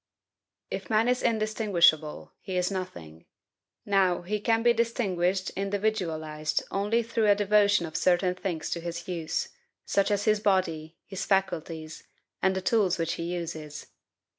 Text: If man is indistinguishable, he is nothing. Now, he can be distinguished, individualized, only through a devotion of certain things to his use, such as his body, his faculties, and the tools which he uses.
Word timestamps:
If 0.71 0.89
man 0.89 1.07
is 1.07 1.21
indistinguishable, 1.21 2.33
he 2.41 2.57
is 2.57 2.71
nothing. 2.71 3.25
Now, 3.85 4.23
he 4.23 4.39
can 4.39 4.63
be 4.63 4.73
distinguished, 4.73 5.51
individualized, 5.51 6.63
only 6.71 7.03
through 7.03 7.29
a 7.29 7.35
devotion 7.35 7.85
of 7.85 7.95
certain 7.95 8.33
things 8.33 8.71
to 8.71 8.79
his 8.79 9.07
use, 9.07 9.49
such 9.85 10.09
as 10.09 10.25
his 10.25 10.39
body, 10.39 10.97
his 11.05 11.23
faculties, 11.27 12.03
and 12.41 12.55
the 12.55 12.61
tools 12.61 12.97
which 12.97 13.13
he 13.13 13.25
uses. 13.31 13.91